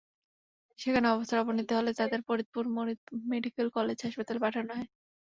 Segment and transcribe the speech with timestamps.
[0.79, 2.63] সেখানে অবস্থার অবনতি হলে তাঁদের ফরিদপুর
[3.31, 4.87] মেডিকেল কলেজ হাসপাতালে পাঠানো হয়।